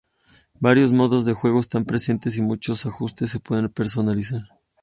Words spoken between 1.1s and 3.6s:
de juego están presentes y muchos ajustes se